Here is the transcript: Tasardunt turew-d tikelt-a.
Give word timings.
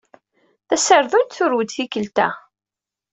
Tasardunt 0.67 1.33
turew-d 1.35 1.69
tikelt-a. 1.71 2.27